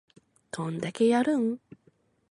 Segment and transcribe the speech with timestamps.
[0.49, 1.59] どんだけやるん